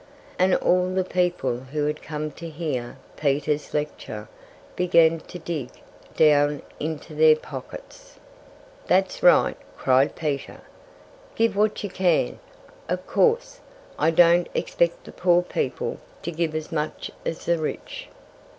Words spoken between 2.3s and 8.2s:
to hear Peter's lecture began to dig down into their pockets.